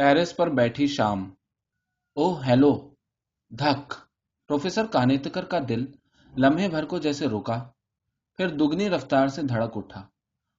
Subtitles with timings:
[0.00, 1.30] Terrace پر بیٹھی شام۔
[2.16, 2.94] او hello,
[3.50, 3.94] دھک۔
[4.48, 5.84] پروفیسر کانیتکر کا دل
[6.38, 7.70] لمحے بھر کو جیسے رکا،
[8.36, 10.00] پھر دگنی رفتار سے دھڑک اٹھا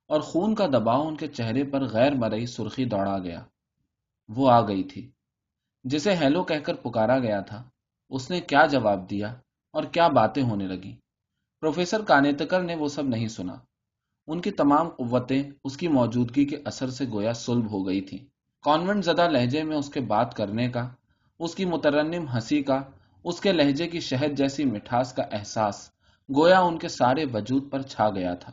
[0.08, 3.44] اور خون کا دباؤ ان کے چہرے پر غیر مرئی سرخی دوڑا گیا۔
[4.30, 5.12] وہ آ گئی تھی،
[5.84, 7.70] جسے ہیلو کہہ کر پکارا گیا تھا۔
[8.10, 9.28] اس نے کیا جواب دیا
[9.74, 10.96] اور کیا باتیں ہونے لگی
[11.62, 13.56] پروفیسر کانیتکر نے وہ سب نہیں سنا۔
[14.28, 18.31] ان کی تمام قوتیں، اس کی موجودگی کے اثر سے گویا سلب ہو گئی تھی
[18.64, 20.90] کانوینٹ زدہ لہجے میں اس کے بات کرنے کا،
[21.40, 22.82] اس کی مترنم ہنسی کا،
[23.24, 25.92] اس کے لہجے کی شہد جیسی مٹھاس کا احساس
[26.36, 28.52] گویا ان کے سارے وجود پر چھا گیا تھا۔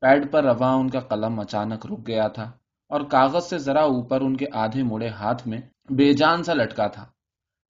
[0.00, 2.50] پیڈ پر رواں ان کا قلم اچانک رک گیا تھا
[2.88, 5.58] اور کاغذ سے ذرا اوپر ان کے آدھے مڑے ہاتھ میں
[5.90, 7.06] بے جان سا لٹکا تھا۔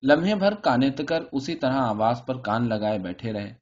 [0.02, 3.54] لمحے بھر کانے تکر اسی طرح آواز پر کان لگائے بیٹھے رہے۔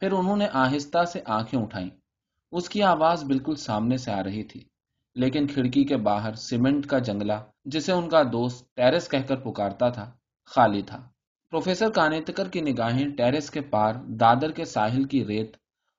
[0.00, 1.90] پھر انہوں نے آہستہ سے آنکھیں اٹھائیں۔
[2.52, 4.73] اس کی آواز بالکل سامنے سے آ رہی تھی۔
[5.14, 7.32] لیکن کھڑکی کے باہر سیمنٹ کا جنگلہ،
[7.64, 10.10] جسے ان کا دوست ٹیرس کہہ کر پکارتا تھا،
[10.44, 11.08] خالی تھا۔
[11.50, 15.56] پروفیسر کانیتکر کی نگاہیں ٹیرس کے پار دادر کے ساحل کی ریت،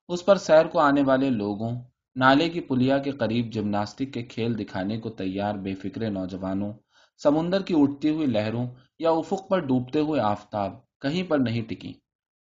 [0.07, 1.71] اس پر سیر کو آنے والے لوگوں،
[2.15, 6.73] نالے کی پلیا کے قریب جمناسٹک کے کھیل دکھانے کو تیار بے فکرے نوجوانوں،
[7.17, 8.67] سمندر کی اٹھتی ہوئی لہروں
[8.99, 11.93] یا افق پر ڈوبتے ہوئے آفتاب کہیں پر نہیں ٹکی۔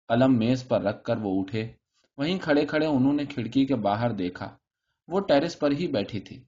[0.09, 1.73] قلم میز پر رکھ کر وہ اٹھے۔
[2.19, 4.57] وہیں کھڑے کھڑے انہوں نے کھڑکی کے باہر دیکھا۔
[5.09, 6.45] وہ ٹیرس پر ہی بیٹھی تھی۔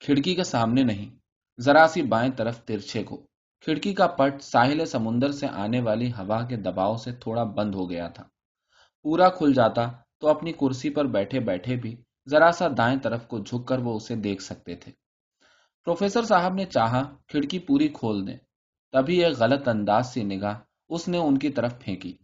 [0.00, 1.16] کھڑکی کے سامنے نہیں،
[1.60, 3.16] ذرا سی بائیں طرف ترچھے کو
[3.60, 7.90] کھڑکی کا پٹ ساحل سمندر سے آنے والی ہوا کے دباؤ سے تھوڑا بند ہو
[7.90, 8.24] گیا تھا۔
[9.02, 9.86] پورا کھل جاتا
[10.20, 11.96] تو اپنی کرسی پر بیٹھے بیٹھے بھی
[12.30, 14.92] ذرا سا دائیں طرف کو جھک کر وہ اسے دیکھ سکتے تھے۔
[15.84, 18.36] پروفیسر صاحب نے چاہا کھڑکی پوری کھول دیں۔
[18.92, 20.54] تبھی ایک غلط انداز سی نگاہ
[20.88, 22.16] اس نے ان کی طرف پھینکی۔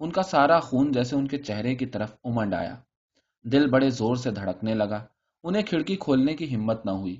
[0.00, 2.74] ان کا سارا خون جیسے ان کے چہرے کی طرف امنڈ آیا۔
[3.44, 5.06] دل بڑے زور سے دھڑکنے لگا۔
[5.44, 7.16] انہیں کھڑکی کھولنے کی ہمت نہ ہوئی۔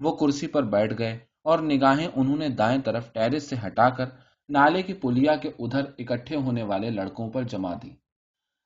[0.00, 4.04] وہ کرسی پر بیٹھ گئے اور نگاہیں انہوں نے دائیں طرف ٹیرس سے ہٹا کر
[4.48, 7.90] نالے کی پلیا کے ادھر اکٹھے ہونے والے لڑکوں پر جما دی۔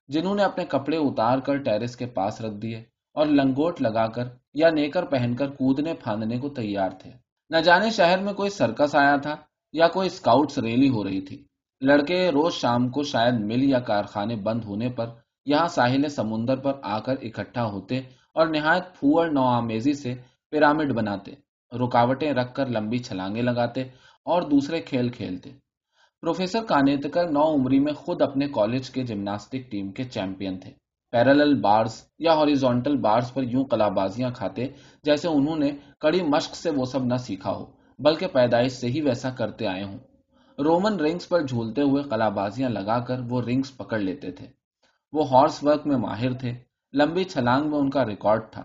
[0.08, 2.76] جنہوں نے اپنے کپڑے اتار کر ٹیرس کے پاس رکھ دیے
[3.16, 7.10] اور لنگوٹ لگا کر یا نیکر پہن کر کودنے پھاندنے کو تیار تھے۔
[7.50, 9.36] نہ جانے شہر میں کوئی سرکس آیا تھا
[9.72, 11.44] یا کوئی اسکاؤٹس ریلی ہو رہی تھی۔
[11.80, 15.06] لڑکے روز شام کو شاید مل یا کارخانے بند ہونے پر
[15.46, 18.00] یہاں ساحل سمندر پر آ کر اکٹھا ہوتے
[18.34, 20.14] اور نہایت پھوڑ نو آمیزی سے
[20.50, 21.32] پیرامڈ بناتے،
[21.72, 23.82] رکاوٹیں رکھ کر لمبی چھلانگیں لگاتے
[24.26, 25.50] اور دوسرے کھیل کھیلتے۔
[26.20, 30.70] پروفیسر کانیتکر نو عمری میں خود اپنے کالج کے جمناسٹک ٹیم کے چیمپئن تھے۔
[31.12, 34.66] پیرل بارز یا ہاریزونٹل بارز پر یوں کلا بازیاں کھاتے
[35.02, 35.70] جیسے انہوں نے
[36.00, 37.64] کڑی مشق سے وہ سب نہ سیکھا ہو،
[37.98, 39.98] بلکہ پیدائش سے ہی ویسا کرتے آئے ہوں۔
[40.58, 44.46] رومن رنگز پر جھولتے ہوئے کلا بازیاں لگا کر وہ رنگز پکڑ لیتے تھے۔
[45.12, 48.62] وہ ہارس ورک میں ماہر تھے۔ لمبی چھلانگ میں ان کا ریکارڈ تھا۔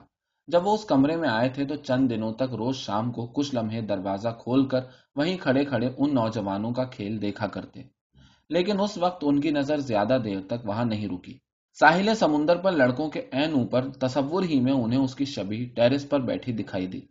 [0.48, 3.56] جب وہ اس کمرے میں آئے تھے تو چند دنوں تک روز شام کو کچھ
[3.56, 4.80] لمحے دروازہ کھول کر
[5.16, 7.84] وہیں کھڑے کھڑے ان نوجوانوں کا کھیل دیکھا کرتے۔
[8.50, 11.38] لیکن اس وقت ان کی نظر زیادہ دیر تک وہاں نہیں رکی۔
[11.80, 16.10] ساحل سمندر پر لڑکوں کے این اوپر تصور ہی میں انہیں اس کی شبی ٹیرس
[16.10, 17.02] پر بیٹھی دکھائی دی۔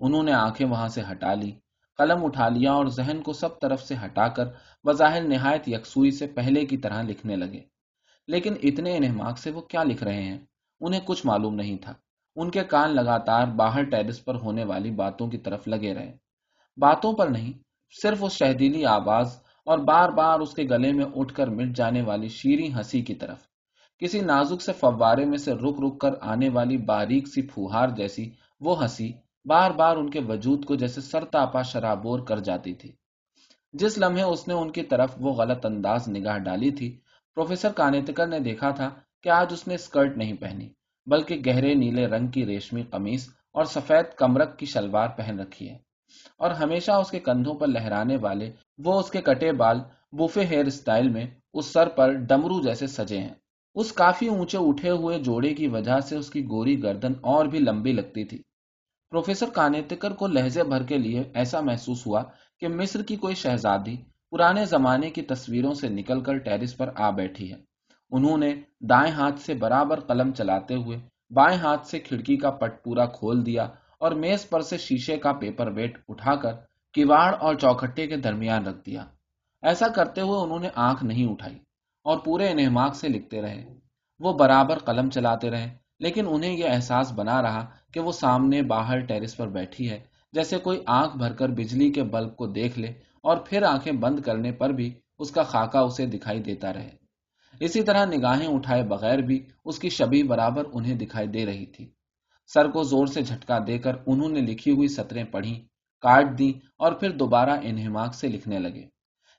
[0.00, 1.52] انہوں نے آنکھیں وہاں سے ہٹا لی،
[1.98, 4.44] قلم اٹھا لیا اور ذہن کو سب طرف سے ہٹا کر
[4.84, 7.60] بظاہر نہایت یکسوئی سے پہلے کی طرح لکھنے لگے۔
[8.28, 10.38] لیکن اتنے انہماک سے وہ کیا لکھ رہے ہیں؟
[10.80, 11.94] انہیں کچھ معلوم نہیں تھا۔
[12.36, 16.16] ان کے کان لگاتار باہر ٹیرس پر ہونے والی باتوں کی طرف لگے رہے۔
[16.76, 17.52] باتوں پر نہیں،
[18.02, 22.02] صرف اس شہدیلی آواز اور بار بار اس کے گلے میں اٹھ کر مٹ جانے
[22.02, 23.38] والی شیریں ہنسی کی طرف۔
[23.98, 28.30] کسی نازک سے فوارے میں سے رک رک کر آنے والی باریک سی پھوہار جیسی
[28.60, 29.12] وہ ہنسی
[29.44, 32.92] بار بار ان کے وجود کو جیسے سرتاپا شرابور کر جاتی تھی۔
[33.72, 37.00] جس لمحے اس نے ان کی طرف وہ غلط انداز نگاہ ڈالی تھی،
[37.34, 38.90] پروفیسر کانیتکر نے دیکھا تھا
[39.26, 40.68] کہ آج اس نے اسکرٹ نہیں پہنی،
[41.06, 45.78] بلکہ گہرے نیلے رنگ کی ریشمی قمیص اور سفید کمرک کی شلوار پہن رکھی ہے۔
[46.38, 49.78] اور ہمیشہ اس کے کندھوں پر لہرانے والے، وہ اس کے کٹے بال
[50.12, 53.34] بوفے ہیئر اسٹائل میں اس سر پر ڈمرو جیسے سجے ہیں۔
[53.74, 57.58] اس کافی اونچے اٹھے ہوئے جوڑے کی وجہ سے اس کی گوری گردن اور بھی
[57.58, 58.38] لمبی لگتی تھی۔
[59.10, 62.22] پروفیسر کانیتکر کو لہجے بھر کے لیے ایسا محسوس ہوا
[62.60, 63.96] کہ مصر کی کوئی شہزادی
[64.30, 67.75] پرانے زمانے کی تصویروں سے نکل کر ٹیرس پر آ بیٹھی ہے۔
[68.10, 70.98] انہوں نے دائیں ہاتھ سے برابر قلم چلاتے ہوئے
[71.30, 73.68] بائیں ہاتھ سے کھڑکی کا پٹ پورا کھول دیا
[73.98, 76.52] اور میز پر سے شیشے کا پیپر ویٹ اٹھا کر
[76.94, 79.04] کواڑ اور چوکھٹے کے درمیان رکھ دیا۔
[79.62, 81.58] ایسا کرتے ہوئے انہوں نے آنکھ نہیں اٹھائی
[82.04, 83.64] اور پورے انہماک سے لکھتے رہے۔
[84.20, 89.00] وہ برابر قلم چلاتے رہے، لیکن انہیں یہ احساس بنا رہا کہ وہ سامنے باہر
[89.00, 89.98] ٹیرس پر بیٹھی ہے،
[90.32, 92.88] جیسے کوئی آنکھ بھر کر بجلی کے بلب کو دیکھ لے
[93.22, 97.05] اور پھر آنکھیں بند کرنے پر بھی اس کا خاکہ اسے دکھائی دیتا رہے۔
[97.60, 101.90] اسی طرح نگاہیں اٹھائے بغیر بھی اس کی شبی برابر انہیں دکھائی دے رہی تھی۔
[102.46, 105.64] سر کو زور سے جھٹکا دے کر انہوں نے لکھی ہوئی سطریں پڑھی
[106.00, 108.86] کاٹ دی اور پھر دوبارہ انہماک سے لکھنے لگے۔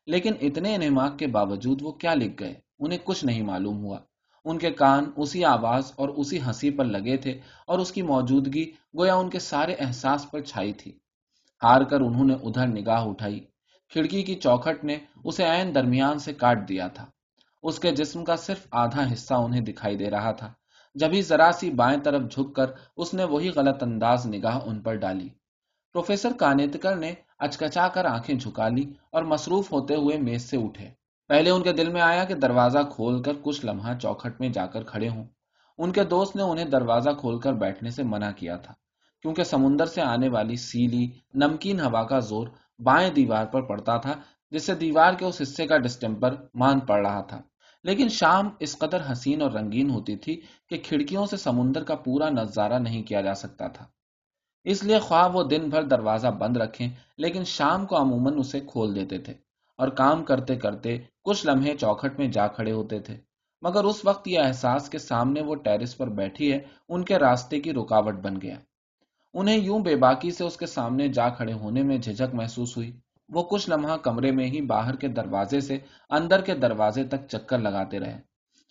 [0.05, 3.97] لیکن اتنے انہماک کے باوجود وہ کیا لکھ گئے؟ انہیں کچھ نہیں معلوم ہوا۔
[4.45, 7.31] ان کے کان اسی آواز اور اسی ہنسی پر لگے تھے
[7.67, 10.91] اور اس کی موجودگی گویا ان کے سارے احساس پر چھائی تھی۔
[11.63, 13.39] ہار کر انہوں نے ادھر نگاہ اٹھائی۔
[13.89, 17.05] کھڑکی کی چوکھٹ نے اسے عین درمیان سے کاٹ دیا تھا۔
[17.67, 20.51] اس کے جسم کا صرف آدھا حصہ انہیں دکھائی دے رہا تھا۔
[20.95, 24.95] جبھی ذرا سی بائیں طرف جھک کر اس نے وہی غلط انداز نگاہ ان پر
[24.95, 25.29] ڈالی۔
[25.95, 30.89] پروفیسر کانیتکر نے اچکچا کر آنکھیں جھکا لی اور مصروف ہوتے ہوئے میز سے اٹھے۔
[31.29, 34.65] پہلے ان کے دل میں آیا کہ دروازہ کھول کر کچھ لمحہ چوکھٹ میں جا
[34.65, 35.25] کر کھڑے ہوں۔
[35.77, 38.73] ان کے دوست نے انہیں دروازہ کھول کر بیٹھنے سے منع کیا تھا،
[39.21, 42.47] کیونکہ سمندر سے آنے والی سیلی نمکین ہوا کا زور
[42.79, 44.13] بائیں دیوار پر پڑتا تھا،
[44.51, 47.41] جس سے دیوار کے اس حصے کا ڈسٹمپر مان پڑ رہا تھا۔
[47.87, 52.29] لیکن شام اس قدر حسین اور رنگین ہوتی تھی کہ کھڑکیوں سے سمندر کا پورا
[52.29, 53.85] نظارہ نہیں کیا جا سکتا تھا۔
[54.63, 58.95] اس لیے خواہ وہ دن بھر دروازہ بند رکھیں، لیکن شام کو عموماً اسے کھول
[58.95, 59.33] دیتے تھے
[59.77, 63.17] اور کام کرتے کرتے کچھ لمحے چوکھٹ میں جا کھڑے ہوتے تھے۔
[63.61, 67.59] مگر اس وقت یہ احساس کے سامنے وہ ٹیرس پر بیٹھی ہے، ان کے راستے
[67.59, 68.55] کی رکاوٹ بن گیا۔
[69.33, 72.91] انہیں یوں بے باکی سے اس کے سامنے جا کھڑے ہونے میں جھجک محسوس ہوئی۔
[73.29, 75.77] وہ کچھ لمحہ کمرے میں ہی باہر کے دروازے سے
[76.09, 78.21] اندر کے دروازے تک چکر لگاتے رہے۔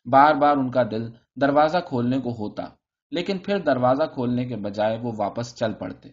[0.07, 1.11] بار بار ان کا دل
[1.41, 2.65] دروازہ کھولنے کو ہوتا،
[3.11, 6.09] لیکن پھر دروازہ کھولنے کے بجائے وہ واپس چل پڑتے۔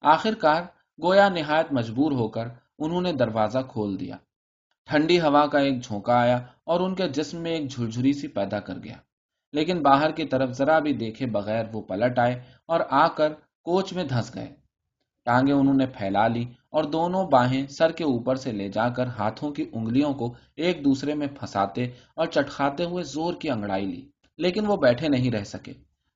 [0.00, 0.62] آخر کار
[1.02, 2.48] گویا نہایت مجبور ہو کر
[2.78, 4.16] انہوں نے دروازہ کھول دیا۔
[4.84, 8.60] ٹھنڈی ہوا کا ایک جھونکا آیا اور ان کے جسم میں ایک جھرجھری سی پیدا
[8.60, 8.96] کر گیا۔
[9.52, 12.34] لیکن باہر کی طرف ذرا بھی دیکھے بغیر وہ پلٹ آئے
[12.66, 13.32] اور آ کر
[13.62, 14.54] کوچ میں دھس گئے۔
[15.26, 19.06] ٹانگیں انہوں نے پھیلا لی اور دونوں باہیں سر کے اوپر سے لے جا کر
[19.06, 21.84] ہاتھوں کی انگلیوں کو ایک دوسرے میں پھنساتے
[22.14, 24.02] اور چٹکھاتے ہوئے زور کی انگڑائی لی،
[24.38, 25.72] لیکن وہ بیٹھے نہیں رہ سکے۔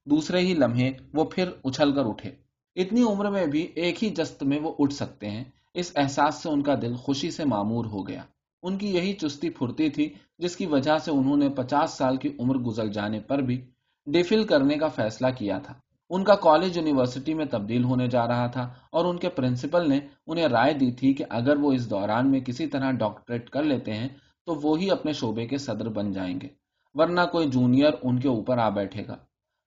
[0.07, 2.31] دوسرے ہی لمحے وہ پھر اچھل کر اٹھے۔
[2.77, 6.49] اتنی عمر میں بھی ایک ہی جست میں وہ اٹھ سکتے ہیں۔ اس احساس سے
[6.49, 8.23] ان کا دل خوشی سے معمور ہو گیا۔
[8.63, 10.09] ان کی یہی چستی پھرتی تھی
[10.39, 13.61] جس کی وجہ سے انہوں نے پچاس سال کی عمر گزر جانے پر بھی
[14.07, 15.75] ڈیفل کرنے کا فیصلہ کیا تھا۔
[16.11, 18.63] ان کا کالج یونیورسٹی میں تبدیل ہونے جا رہا تھا
[18.93, 22.41] اور ان کے پرنسپل نے انہیں رائے دی تھی کہ اگر وہ اس دوران میں
[22.41, 24.09] کسی طرح ڈاکٹریٹ کر لیتے ہیں
[24.47, 26.49] تو وہی اپنے شعبے کے صدر بن جائیں گے،
[26.95, 29.17] ورنہ کوئی جونیئر ان کے اوپر آ بیٹھے گا۔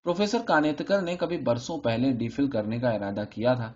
[0.06, 3.72] پروفیسر کانیتکر نے کبھی برسوں پہلے ڈیفل کرنے کا ارادہ کیا تھا۔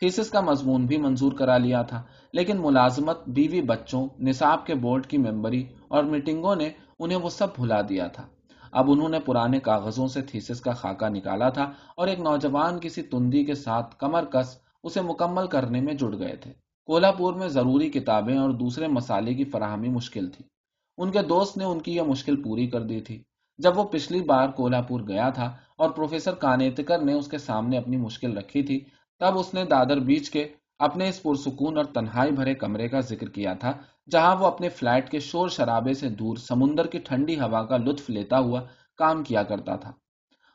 [0.00, 2.02] تھیسس کا مضمون بھی منظور کرا لیا تھا،
[2.32, 7.46] لیکن ملازمت، بیوی بچوں، نصاب کے بورڈ کی ممبری اور میٹنگوں نے انہیں وہ سب
[7.56, 8.26] بھلا دیا تھا۔
[8.74, 13.02] اب انہوں نے پرانے کاغذوں سے تھیسس کا خاکہ نکالا تھا اور ایک نوجوان کسی
[13.02, 16.52] تندی کے ساتھ کمر کس اسے مکمل کرنے میں جڑ گئے تھے۔
[16.86, 20.44] کولہاپور میں ضروری کتابیں اور دوسرے مسالے کی فراہمی مشکل تھی۔
[20.98, 23.22] ان کے دوست نے ان کی یہ مشکل پوری کر دی تھی۔
[23.58, 27.96] جب وہ پچھلی بار کولہاپور گیا تھا اور پروفیسر کانیتکر نے اس کے سامنے اپنی
[27.96, 28.80] مشکل رکھی تھی،
[29.20, 30.48] تب اس نے دادر بیچ کے
[30.78, 33.72] اپنے اس پرسکون اور تنہائی بھرے کمرے کا ذکر کیا تھا،
[34.10, 38.10] جہاں وہ اپنے فلیٹ کے شور شرابے سے دور سمندر کی ٹھنڈی ہوا کا لطف
[38.10, 38.60] لیتا ہوا
[38.98, 39.92] کام کیا کرتا تھا۔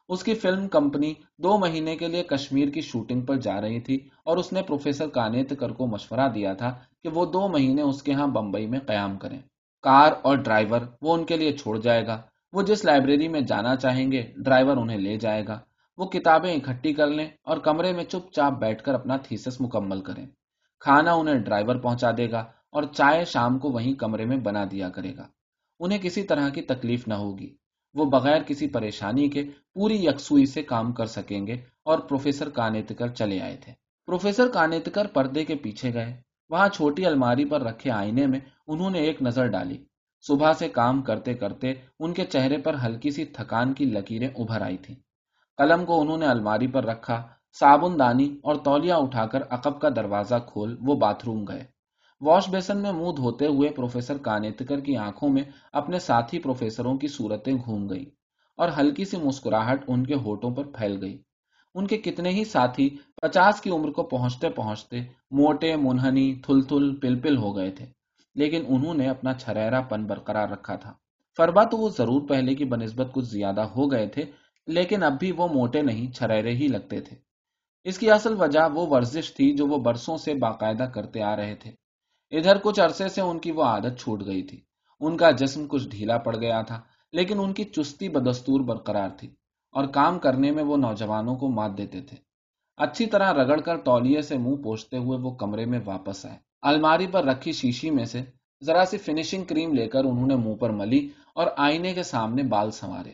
[0.09, 3.99] اس کی فلم کمپنی دو مہینے کے لیے کشمیر کی شوٹنگ پر جا رہی تھی
[4.25, 8.13] اور اس نے پروفیسر کانیتکر کو مشورہ دیا تھا کہ وہ دو مہینے اس کے
[8.13, 9.39] ہاں بمبئی میں قیام کریں۔
[9.81, 12.21] کار اور ڈرائیور، وہ ان کے لیے چھوڑ جائے گا۔
[12.53, 15.59] وہ جس لائبریری میں جانا چاہیں گے، ڈرائیور انہیں لے جائے گا۔
[15.99, 20.01] وہ کتابیں اکٹھی کر لیں اور کمرے میں چپ چاپ بیٹھ کر اپنا تھیسس مکمل
[20.01, 20.25] کریں۔
[20.79, 22.39] کھانا انہیں ڈرائیور پہنچا دے گا
[22.71, 25.27] اور چائے شام کو وہیں کمرے میں بنا دیا کرے گا۔
[25.79, 27.55] انہیں کسی طرح کی تکلیف نہ ہوگی۔
[27.93, 31.53] وہ بغیر کسی پریشانی کے پوری یکسوئی سے کام کر سکیں گے
[31.85, 33.73] اور پروفیسر کانیتکر چلے آئے تھے۔
[34.05, 38.99] پروفیسر کانیتکر پردے کے پیچھے گئے۔ وہاں چھوٹی الماری پر رکھے آئینے میں انہوں نے
[38.99, 39.77] ایک نظر ڈالی۔
[40.27, 44.61] صبح سے کام کرتے کرتے ان کے چہرے پر ہلکی سی تھکان کی لکیریں ابھر
[44.61, 44.95] آئی تھی
[45.59, 47.21] قلم کو انہوں نے الماری پر رکھا،
[47.59, 51.63] صابن، دانی اور تولیا اٹھا کر عقب کا دروازہ کھول وہ باتھ روم گئے۔
[52.21, 57.07] واش بیسن میں منہ دھوتے ہوئے پروفیسر کانیتکر کی آنکھوں میں اپنے ساتھی پروفیسروں کی
[57.07, 58.05] صورتیں گھوم گئی
[58.57, 61.17] اور ہلکی سی مسکراہٹ ان کے ہوٹوں پر پھیل گئی۔
[61.75, 62.89] ان کے کتنے ہی ساتھی
[63.21, 65.01] پچاس کی عمر کو پہنچتے پہنچتے
[65.31, 67.85] موٹے، منہنی تھل تھل پل پل ہو گئے تھے،
[68.35, 70.93] لیکن انہوں نے اپنا چھرا پن برقرار رکھا تھا۔
[71.37, 74.23] فربا تو وہ ضرور پہلے کی بنسبت کچھ زیادہ ہو گئے تھے
[74.69, 77.17] لیکن اب بھی وہ موٹے نہیں چھرے ہی لگتے تھے۔
[77.83, 81.55] اس کی اصل وجہ وہ ورزش تھی جو وہ برسوں سے باقاعدہ کرتے آ رہے
[81.55, 81.71] تھے۔
[82.31, 84.61] ادھر کچھ عرصے سے ان کی وہ عادت چھوٹ گئی تھی۔
[84.99, 86.81] ان کا جسم کچھ ڈھیلا پڑ گیا تھا،
[87.13, 89.27] لیکن ان کی چستی بدستور برقرار تھی
[89.71, 92.17] اور کام کرنے میں وہ نوجوانوں کو مات دیتے تھے۔
[92.77, 97.07] اچھی طرح رگڑ کر تولیے سے منہ پوچھتے ہوئے وہ کمرے میں واپس آئے۔ الماری
[97.07, 98.21] پر رکھی شیشی میں سے
[98.63, 102.43] ذرا سی فنیشنگ کریم لے کر انہوں نے منہ پر ملی اور آئینے کے سامنے
[102.43, 103.11] بال سنوارے۔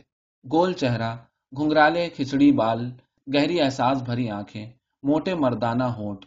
[0.51, 1.15] گول چہرہ
[1.51, 2.89] گھنگرالے کھچڑی بال،
[3.33, 4.65] گہری احساس بھری آنکھیں،
[5.03, 6.25] موٹے مردانہ ہونٹ۔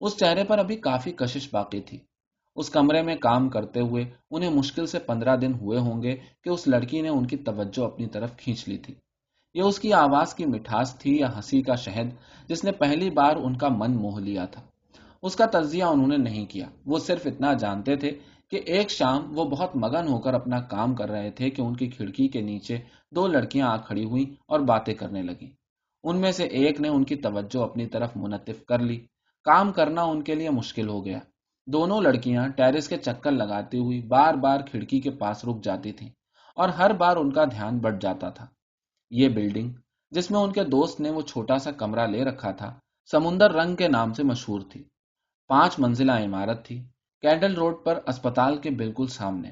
[0.00, 1.98] اس چہرے پر ابھی کافی کشش باقی تھی۔
[2.56, 6.48] اس کمرے میں کام کرتے ہوئے انہیں مشکل سے پندرہ دن ہوئے ہوں گے کہ
[6.48, 8.94] اس لڑکی نے ان کی توجہ اپنی طرف کھینچ لی تھی۔
[9.54, 12.08] یہ اس کی آواز کی مٹھاس تھی یا ہنسی کا شہد
[12.48, 14.62] جس نے پہلی بار ان کا من موہ لیا تھا۔
[15.22, 18.10] اس کا تجزیہ انہوں نے نہیں کیا۔ وہ صرف اتنا جانتے تھے
[18.50, 21.76] کہ ایک شام وہ بہت مگن ہو کر اپنا کام کر رہے تھے کہ ان
[21.76, 22.78] کی کھڑکی کے نیچے
[23.10, 25.50] دو لڑکیاں آ کھڑی ہوئی اور باتیں کرنے لگی
[26.02, 29.06] ان میں سے ایک نے ان کی توجہ اپنی طرف منتف کر لی۔
[29.44, 31.18] کام کرنا ان کے لیے مشکل ہو گیا۔
[31.66, 36.08] دونوں لڑکیاں ٹیرس کے چکر لگاتی ہوئی بار بار کھڑکی کے پاس رک جاتی تھیں
[36.56, 38.46] اور ہر بار ان کا دھیان بڑھ جاتا تھا۔
[39.10, 39.72] یہ بلڈنگ
[40.10, 42.78] جس میں ان کے دوست نے وہ چھوٹا سا کمرہ لے رکھا تھا،
[43.10, 44.84] سمندر رنگ کے نام سے مشہور تھی۔
[45.48, 46.82] پانچ منزلہ عمارت تھی۔
[47.24, 49.50] کینڈل روڈ پر اسپتال کے بالکل سامنے۔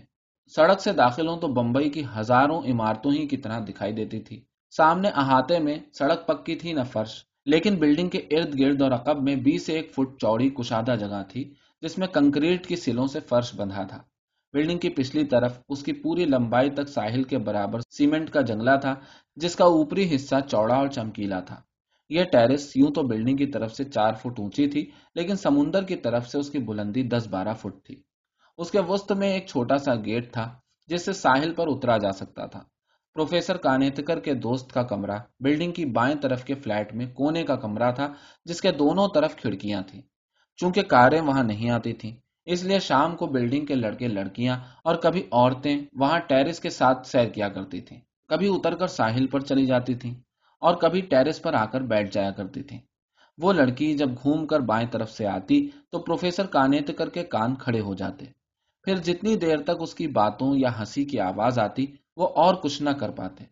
[0.54, 4.40] سڑک سے داخل ہوں تو بمبئی کی ہزاروں عمارتوں ہی کی طرح دکھائی دیتی تھی۔
[4.70, 9.22] سامنے احاطے میں سڑک پکی تھی نہ فرش، لیکن بلڈنگ کے ارد گرد اور عقب
[9.22, 13.54] میں بیس ایک فٹ چوڑی کشادہ جگہ تھی، جس میں کنکریٹ کی سلوں سے فرش
[13.54, 14.02] بندھا تھا۔
[14.52, 18.76] بلڈنگ کی پچھلی طرف اس کی پوری لمبائی تک ساحل کے برابر سیمنٹ کا جنگلہ
[18.80, 18.94] تھا،
[19.36, 21.60] جس کا اوپری حصہ چوڑا اور چمکیلا تھا۔
[22.12, 25.96] یہ ٹیرس یوں تو بلڈنگ کی طرف سے چار فٹ اونچی تھی، لیکن سمندر کی
[25.96, 28.02] طرف سے اس کی بلندی دس بارہ فٹ تھی۔
[28.58, 30.54] اس کے وسط میں ایک چھوٹا سا گیٹ تھا،
[30.86, 32.60] جس سے ساحل پر اترا جا سکتا تھا۔
[33.14, 37.56] پروفیسر کانیتکر کے دوست کا کمرہ بلڈنگ کی بائیں طرف کے فلیٹ میں کونے کا
[37.56, 38.12] کمرہ تھا،
[38.44, 40.02] جس کے دونوں طرف کھڑکیاں تھیں۔
[40.56, 44.94] چونکہ کاریں وہاں نہیں آتی تھیں، اس لیے شام کو بلڈنگ کے لڑکے لڑکیاں اور
[44.94, 49.40] کبھی عورتیں وہاں ٹیرس کے ساتھ سیر کیا کرتی تھیں۔ کبھی اتر کر ساحل پر
[49.40, 50.14] چلی جاتی تھیں۔
[50.62, 52.78] اور کبھی ٹیرس پر آ کر بیٹھ جایا کرتی تھیں۔
[53.38, 57.54] وہ لڑکی جب گھوم کر بائیں طرف سے آتی تو پروفیسر کانیت کر کے کان
[57.54, 58.24] کھڑے ہو جاتے۔
[58.84, 62.82] پھر جتنی دیر تک اس کی باتوں یا ہنسی کی آواز آتی، وہ اور کچھ
[62.82, 63.44] نہ کر پاتے۔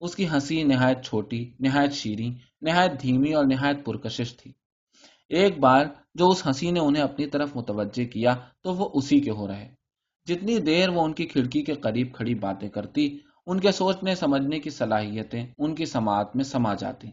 [0.00, 2.30] اس کی ہنسی نہایت چھوٹی، نہایت شیریں،
[2.62, 4.52] نہایت دھیمی اور نہایت پرکشش تھی۔
[5.28, 9.30] ایک بار جو اس ہنسی نے انہیں اپنی طرف متوجہ کیا تو وہ اسی کے
[9.30, 9.68] ہو رہے۔
[10.26, 14.58] جتنی دیر وہ ان کی کھڑکی کے قریب کھڑی باتیں کرتی ان کے سوچنے سمجھنے
[14.60, 17.10] کی صلاحیتیں ان کی سماعت میں سما جاتی۔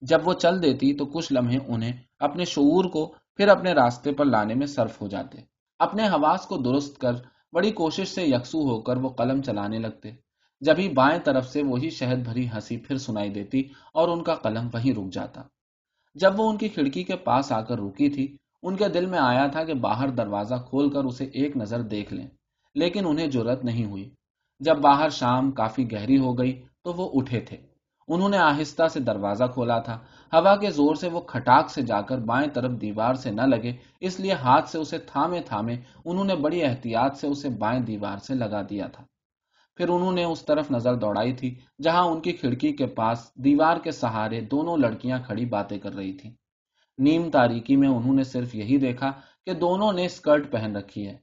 [0.00, 4.24] جب وہ چل دیتی تو کچھ لمحے انہیں اپنے شعور کو پھر اپنے راستے پر
[4.24, 5.38] لانے میں صرف ہو جاتے۔
[5.78, 7.12] اپنے حواس کو درست کر
[7.52, 10.10] بڑی کوشش سے یکسو ہو کر وہ قلم چلانے لگتے۔
[10.60, 13.62] جبھی بائیں طرف سے وہی شہد بھری ہنسی پھر سنائی دیتی
[13.94, 15.42] اور ان کا قلم وہیں رک جاتا۔
[16.14, 19.18] جب وہ ان کی کھڑکی کے پاس آ کر رکی تھی، ان کے دل میں
[19.18, 22.26] آیا تھا کہ باہر دروازہ کھول کر اسے ایک نظر دیکھ لیں،
[22.74, 24.10] لیکن انہیں ضرورت نہیں ہوئی۔
[24.60, 27.56] جب باہر شام کافی گہری ہو گئی تو وہ اٹھے تھے۔
[28.08, 29.98] انہوں نے آہستہ سے دروازہ کھولا تھا۔
[30.32, 33.72] ہوا کے زور سے وہ کھٹاک سے جا کر بائیں طرف دیوار سے نہ لگے،
[34.00, 38.18] اس لیے ہاتھ سے اسے تھامے تھامے انہوں نے بڑی احتیاط سے اسے بائیں دیوار
[38.18, 39.04] سے لگا دیا تھا۔
[39.76, 43.76] پھر انہوں نے اس طرف نظر دوڑائی تھی، جہاں ان کی کھڑکی کے پاس دیوار
[43.76, 46.30] کے سہارے دونوں لڑکیاں کھڑی باتیں کر رہی تھی
[46.98, 49.10] نیم تاریکی میں انہوں نے صرف یہی دیکھا
[49.46, 51.16] کہ دونوں نے اسکرٹ پہن رکھی ہے۔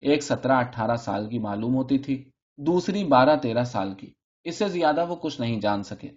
[0.00, 2.31] ایک سترہ اٹھارہ سال کی معلوم ہوتی تھی۔
[2.66, 4.12] دوسری بارہ تیرہ سال کی۔
[4.44, 6.08] اس سے زیادہ وہ کچھ نہیں جان سکے۔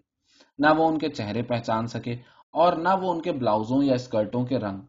[0.59, 2.13] نہ وہ ان کے چہرے پہچان سکے
[2.51, 4.79] اور نہ وہ ان کے بلاؤزوں یا اسکرٹوں کے رنگ۔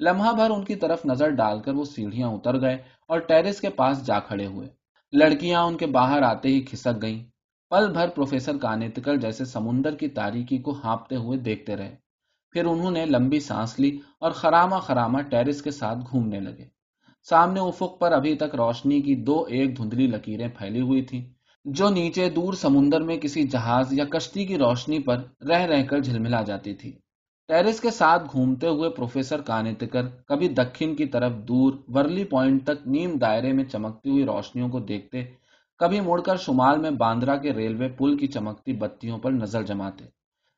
[0.00, 2.74] لمحہ بھر ان کی طرف نظر ڈال کر وہ سیڑھیاں اتر گئے
[3.08, 4.68] اور ٹیرس کے پاس جا کھڑے ہوئے۔
[5.12, 7.24] لڑکیاں ان کے باہر آتے ہی کھسک گئیں۔
[7.70, 11.96] پل بھر پروفیسر کانتکل جیسے سمندر کی تاریکی کو ہانپتے ہوئے دیکھتے رہے۔
[12.50, 16.81] پھر انہوں نے لمبی سانس لی اور خراما خراما ٹیرس کے ساتھ گھومنے لگے۔
[17.24, 21.32] سامنے افق پر ابھی تک روشنی کی دو ایک دھندلی لکیریں پھیلی ہوئی تھی
[21.64, 25.98] جو نیچے دور سمندر میں کسی جہاز یا کشتی کی روشنی پر رہ رہ کر
[25.98, 26.92] جھلملا جاتی تھی۔
[27.48, 32.86] ٹیرس کے ساتھ گھومتے ہوئے پروفیسر کانتکر کبھی دکن کی طرف دور ورلی پوائنٹ تک
[32.86, 35.24] نیم دائرے میں چمکتی ہوئی روشنیوں کو دیکھتے،
[35.78, 40.04] کبھی مڑ کر شمال میں باندرا کے ریلوے پل کی چمکتی بتیوں پر نظر جماتے۔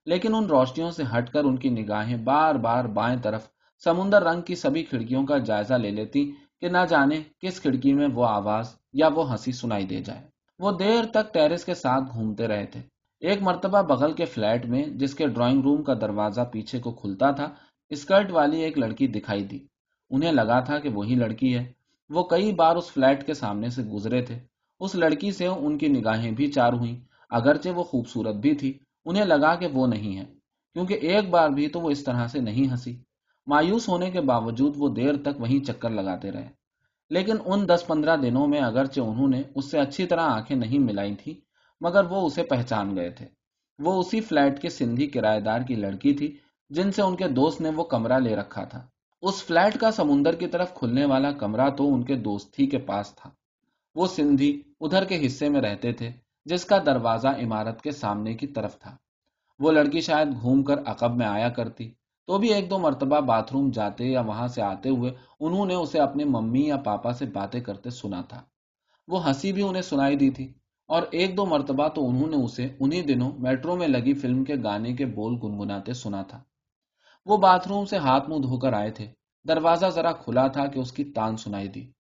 [0.07, 3.49] لیکن ان روشنیوں سے ہٹ کر ان کی نگاہیں بار بار بائیں طرف
[3.85, 6.31] سمندر رنگ کی سبھی کھڑکیوں کا جائزہ لے لیتی
[6.65, 10.23] کہ نہ جانے کس کھڑکی میں وہ آواز یا وہ ہنسی سنائی دے جائے۔
[10.59, 12.81] وہ دیر تک ٹیرس کے ساتھ گھومتے رہے تھے۔
[13.21, 17.31] ایک مرتبہ بغل کے فلیٹ میں جس کے ڈرائنگ روم کا دروازہ پیچھے کو کھلتا
[17.31, 17.55] تھا،
[17.91, 19.59] اسکرٹ والی ایک لڑکی دکھائی دی۔
[20.11, 21.73] انہیں لگا تھا کہ وہی لڑکی ہے۔
[22.09, 24.39] وہ کئی بار اس فلیٹ کے سامنے سے گزرے تھے۔
[24.81, 26.97] اس لڑکی سے ان کی نگاہیں بھی چار ہوئیں۔
[27.31, 30.25] اگرچہ وہ خوبصورت بھی تھی، انہیں لگا کہ وہ نہیں ہے۔
[30.73, 32.97] کیونکہ ایک بار بھی تو وہ اس طرح سے نہیں ہنسی۔
[33.47, 36.49] مایوس ہونے کے باوجود وہ دیر تک وہیں چکر لگاتے رہے۔
[37.11, 40.79] لیکن ان دس پندرہ دنوں میں اگرچہ انہوں نے اس سے اچھی طرح آنکھیں نہیں
[40.79, 41.41] ملائی تھی
[41.81, 43.27] مگر وہ اسے پہچان گئے تھے۔
[43.79, 46.37] وہ اسی فلیٹ کے سندھی کرایہ دار کی لڑکی تھی،
[46.71, 48.87] جن سے ان کے دوست نے وہ کمرہ لے رکھا تھا۔
[49.23, 52.79] اس فلیٹ کا سمندر کی طرف کھلنے والا کمرہ تو ان کے دوست ہی کے
[52.79, 53.31] پاس تھا۔
[53.95, 56.11] وہ سندھی ادھر کے حصے میں رہتے تھے،
[56.45, 58.97] جس کا دروازہ عمارت کے سامنے کی طرف تھا۔
[59.59, 61.91] وہ لڑکی شاید گھوم کر عقب میں آیا کرتی۔
[62.27, 65.75] تو بھی ایک دو مرتبہ باتھ روم جاتے یا وہاں سے آتے ہوئے انہوں نے
[65.75, 68.43] اسے اپنے ممی یا پاپا سے باتیں کرتے سنا تھا۔
[69.09, 70.53] وہ ہنسی بھی انہیں سنائی دی تھی
[70.87, 74.55] اور ایک دو مرتبہ تو انہوں نے اسے انہی دنوں میٹرو میں لگی فلم کے
[74.65, 76.43] گانے کے بول گنگناتے سنا تھا۔
[77.27, 79.13] وہ باتھ روم سے ہاتھ منہ دھو کر آئے تھے۔
[79.49, 81.91] دروازہ ذرا کھلا تھا کہ اس کی تان سنائی دی۔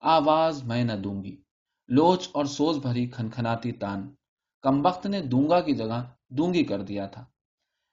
[0.00, 1.36] آواز میں نہ دوں گی۔
[1.88, 4.14] لوچ اور سوز بھری کھنکھناتی تان۔
[4.62, 7.24] کمبخت نے دونگا کی جگہ دونگی کر دیا تھا۔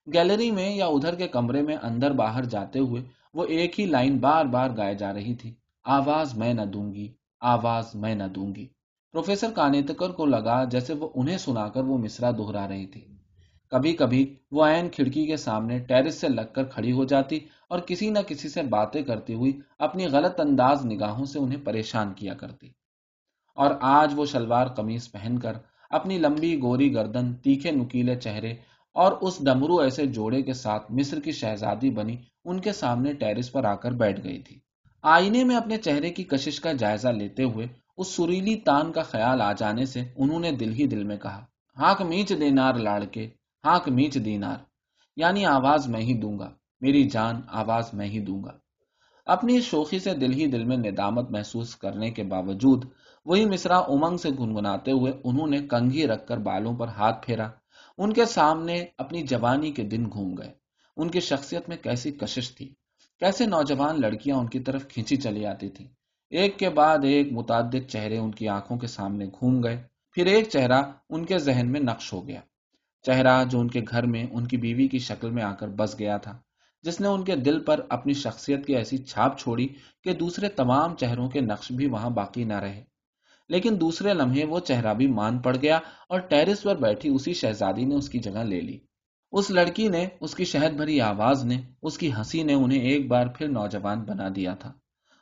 [0.07, 3.01] گیلری میں یا ادھر کے کمرے میں اندر باہر جاتے ہوئے
[3.33, 7.07] وہ ایک ہی لائن بار بار گائے جا رہی تھی، آواز میں نہ دوں گی
[7.41, 8.67] آواز میں نہ دوں گی
[9.13, 13.01] پروفیسر کانیتکر کو لگا جیسے وہ انہیں سنا کر وہ مصرا دہرا رہی تھی۔
[13.72, 17.79] کبھی کبھی وہ این کھڑکی کے سامنے ٹیرس سے لگ کر کھڑی ہو جاتی اور
[17.79, 22.33] کسی نہ کسی سے باتیں کرتی ہوئی اپنی غلط انداز نگاہوں سے انہیں پریشان کیا
[22.33, 22.67] کرتی۔
[23.55, 25.53] اور آج وہ شلوار قمیص پہن کر
[25.89, 28.53] اپنی لمبی گوری گردن، تیکھے نکیلے چہرے
[28.96, 33.52] اور اس ڈمرو ایسے جوڑے کے ساتھ مصر کی شہزادی بنی، ان کے سامنے ٹیرس
[33.52, 34.60] پر آ کر بیٹھ گئی تھی۔
[35.04, 39.42] آئینے میں اپنے چہرے کی کشش کا جائزہ لیتے ہوئے اس سریلی تان کا خیال
[39.42, 41.46] آ جانے سے انہوں نے دل ہی دل میں کہا
[41.78, 43.30] ہاک میچ دینار لاڑ کے
[43.64, 44.58] ہاک میچ دینار
[45.18, 46.50] یعنی آواز میں ہی دوں گا،
[46.82, 48.52] میری جان آواز میں ہی دوں گا۔
[49.26, 52.86] اپنی شوخی سے دل ہی دل میں ندامت محسوس کرنے کے باوجود
[53.26, 57.50] وہی مصرا امنگ سے گنگناتے ہوئے انہوں نے کنگھی رکھ کر بالوں پر ہاتھ پھیرا۔
[57.98, 60.54] ان کے سامنے اپنی جوانی کے دن گھوم گئے۔
[60.98, 62.74] ان کی شخصیت میں کیسی کشش تھی۔
[63.20, 65.88] کیسے نوجوان لڑکیاں ان کی طرف کھینچی چلی آتی تھی
[66.30, 70.50] ایک کے بعد ایک متعدد چہرے ان کی آنکھوں کے سامنے گھوم گئے۔ پھر ایک
[70.50, 72.42] چہرہ ان کے ذہن میں نقش ہو گیا۔
[73.02, 76.00] چہرہ جو ان کے گھر میں ان کی بیوی کی شکل میں آ کر بس
[76.00, 76.38] گیا تھا،
[76.82, 79.68] جس نے ان کے دل پر اپنی شخصیت کی ایسی چھاپ چھوڑی
[80.04, 82.84] کہ دوسرے تمام چہروں کے نقش بھی وہاں باقی نہ رہے۔
[83.50, 87.86] لیکن دوسرے لمحے وہ چہرہ بھی مان پڑ گیا اور ٹیرس پر بیٹھی اسی شہزادی
[87.86, 88.78] نے اس کی جگہ لے لی۔
[89.34, 93.08] اس لڑکی نے، اس کی شہد بھری آواز نے، اس کی ہنسی نے انہیں ایک
[93.08, 94.72] بار پھر نوجوان بنا دیا تھا۔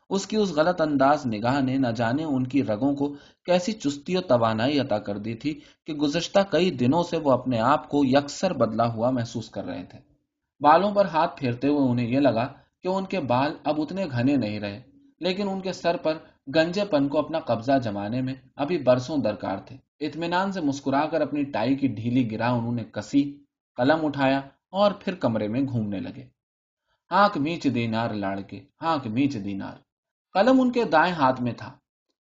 [0.09, 3.07] اس کی اس غلط انداز نگاہ نے نہ جانے ان کی رگوں کو
[3.45, 7.59] کیسی چستی و توانائی عطا کر دی تھی کہ گزشتہ کئی دنوں سے وہ اپنے
[7.59, 9.99] آپ کو یکسر بدلا ہوا محسوس کر رہے تھے۔
[10.61, 12.47] بالوں پر ہاتھ پھیرتے ہوئے انہیں یہ لگا
[12.83, 14.81] کہ ان کے بال اب اتنے گھنے نہیں رہے،
[15.19, 19.57] لیکن ان کے سر پر گنجے پن کو اپنا قبضہ جمانے میں ابھی برسوں درکار
[19.57, 23.43] تھے۔ اطمینان سے مسکرا کر اپنی ٹائی کی ڈھیلی گرا انہوں نے کسی،
[23.75, 26.25] قلم اٹھایا اور پھر کمرے میں گھومنے لگے۔
[27.11, 29.77] ہاک میچ دینار لاڑ کے ہاک میچ دینار۔
[30.33, 31.77] قلم ان کے دائیں ہاتھ میں تھا۔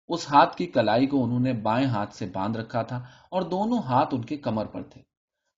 [0.09, 2.97] اس ہاتھ کی کلائی کو انہوں نے بائیں ہاتھ سے باندھ رکھا تھا
[3.31, 5.03] اور دونوں ہاتھ ان کے کمر پر تھے۔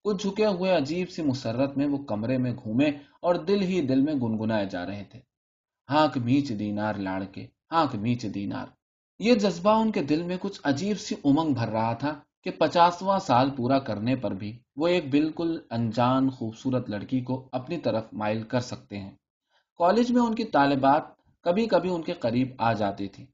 [0.05, 2.87] کچھ جھکے ہوئے عجیب سی مسرت میں وہ کمرے میں گھومے
[3.21, 5.21] اور دل ہی دل میں گنگنائے جا رہے تھے۔
[5.91, 8.67] ہاک میچ دینار لاڑ کے ہاک میچ دینار۔
[9.21, 13.19] یہ جذبہ ان کے دل میں کچھ عجیب سی امنگ بھر رہا تھا کہ پچاسواں
[13.19, 18.43] سال پورا کرنے پر بھی وہ ایک بالکل انجان خوبصورت لڑکی کو اپنی طرف مائل
[18.43, 19.11] کر سکتے ہیں۔
[19.81, 21.03] کالج میں ان کی طالبات
[21.45, 23.27] کبھی کبھی ان کے قریب آ جاتی تھی،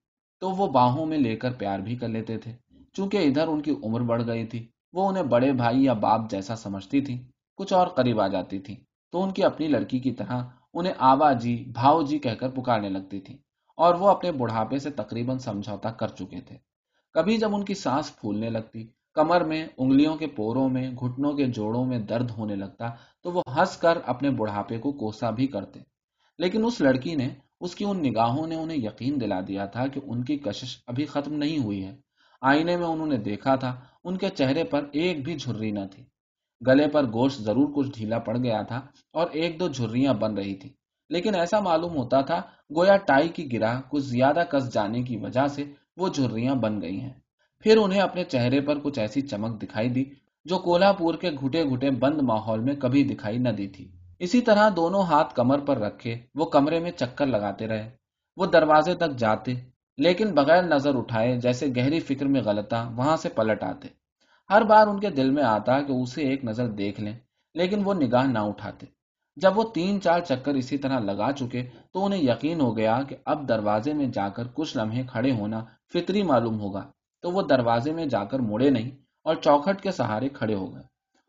[0.43, 2.53] تو وہ باہوں میں لے کر پیار بھی کر لیتے تھے۔
[2.95, 6.57] چونکہ ادھر ان کی عمر بڑھ گئی تھی، وہ انہیں بڑے بھائی یا باپ جیسا
[6.57, 7.19] سمجھتی تھی
[7.59, 8.77] کچھ اور قریب آ جاتی تھی
[9.13, 10.43] تو ان کی اپنی لڑکی کی طرح
[10.75, 13.37] انہیں آبا جی بھاؤ جی کہہ کر پکارنے لگتی تھی
[13.79, 16.57] اور وہ اپنے بڑھاپے سے تقریباً سمجھوتا کر چکے تھے۔
[17.15, 21.47] کبھی جب ان کی سانس پھولنے لگتی، کمر میں، انگلیوں کے پوروں میں، گھٹنوں کے
[21.47, 22.91] جوڑوں میں درد ہونے لگتا،
[23.23, 25.81] تو وہ ہنس کر اپنے بڑھاپے کو کوسا بھی کرتے۔
[26.39, 27.29] لیکن اس لڑکی نے،
[27.61, 31.07] اس کی ان نگاہوں نے انہیں یقین دلا دیا تھا کہ ان کی کشش ابھی
[31.07, 31.97] ختم نہیں ہوئی ہے۔
[32.43, 36.05] آئینے میں انہوں نے دیکھا تھا، ان کے چہرے پر ایک بھی جھرری نہ تھی۔
[36.67, 38.81] گلے پر گوشت ضرور کچھ ڈھیلا پڑ گیا تھا
[39.13, 40.78] اور ایک دو جھریاں بن رہی تھی
[41.09, 42.43] لیکن ایسا معلوم ہوتا تھا،
[42.77, 45.65] گویا ٹائی کی گرا کچھ زیادہ کس جانے کی وجہ سے
[45.97, 47.13] وہ جھریاں بن گئی ہیں۔
[47.61, 50.05] پھر انہیں اپنے چہرے پر کچھ ایسی چمک دکھائی دی
[50.45, 54.41] جو کولہا پور کے گھٹے گھٹے بند ماحول میں کبھی دکھائی نہ دی تھی۔ اسی
[54.41, 57.91] طرح دونوں ہاتھ کمر پر رکھے، وہ کمرے میں چکر لگاتے رہے۔
[58.37, 59.55] وہ دروازے تک جاتے،
[59.99, 63.89] لیکن بغیر نظر اٹھائے، جیسے گہری فکر میں غلطا وہاں سے پلٹ آتے۔
[64.51, 67.19] ہر بار ان کے دل میں آتا کہ اسے ایک نظر دیکھ لیں،
[67.55, 68.98] لیکن وہ نگاہ نہ اٹھاتے۔
[69.43, 73.17] جب وہ تین چار چکر اسی طرح لگا چکے تو انہیں یقین ہو گیا کہ
[73.25, 76.91] اب دروازے میں جا کر کچھ لمحے کھڑے ہونا فطری معلوم ہوگا۔
[77.23, 78.91] تو وہ دروازے میں جا کر مڑے نہیں
[79.25, 80.83] اور چوکھٹ کے سہارے کھڑے ہو گئے۔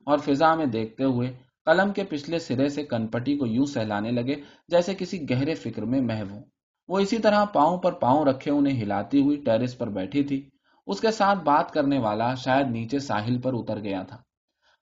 [0.05, 1.33] اور فضا میں دیکھتے ہوئے
[1.65, 4.35] قلم کے پچھلے سرے سے کنپٹی کو یوں سہلانے لگے
[4.67, 6.39] جیسے کسی گہرے فکر میں محو
[6.87, 10.49] وہ اسی طرح پاؤں پر پاؤں رکھے انہیں ہلاتی ہوئی ٹیرس پر بیٹھی تھی۔
[10.87, 14.17] اس کے ساتھ بات کرنے والا شاید نیچے ساحل پر اتر گیا تھا۔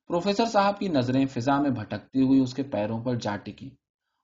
[0.08, 3.70] پروفیسر صاحب کی نظریں فضا میں بھٹکتی ہوئی اس کے پیروں پر جا ٹکی۔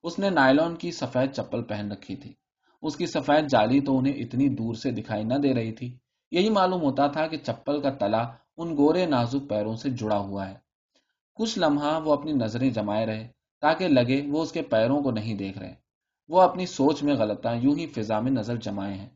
[0.04, 2.34] اس نے نائلون کی سفید چپل پہن رکھی تھی۔
[2.82, 5.98] اس کی سفید جالی تو انہیں اتنی دور سے دکھائی نہ دے رہی تھی۔
[6.32, 8.24] یہی معلوم ہوتا تھا کہ چپل کا تلا
[8.58, 10.56] ان گورے نازک پیروں سے جڑا ہوا ہے۔
[11.36, 13.28] کچھ لمحہ وہ اپنی نظریں جمائے رہے
[13.62, 15.74] تاکہ لگے وہ اس کے پیروں کو نہیں دیکھ رہے۔
[16.30, 19.10] وہ اپنی سوچ میں غلطہ یوں ہی فضا میں نظر جمائے ہیں۔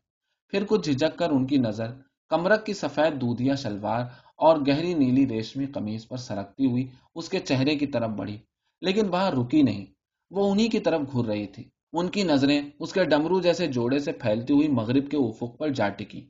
[0.48, 1.86] پھر کچھ جھجک کر ان کی نظر،
[2.28, 4.04] کمرک کی سفید دودھیا شلوار
[4.38, 8.36] اور گہری نیلی ریشمی قمیض پر سرکتی ہوئی اس کے چہرے کی طرف بڑھی،
[8.82, 9.84] لیکن وہاں رکی نہیں۔
[10.30, 13.98] وہ انہی کی طرف گھر رہی تھی۔ ان کی نظریں اس کے ڈمرو جیسے جوڑے
[13.98, 16.20] سے پھیلتی ہوئی مغرب کے افق پر جا ٹکی۔